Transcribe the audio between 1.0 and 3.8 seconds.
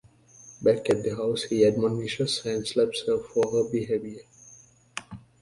the house, he admonishes and slaps her for her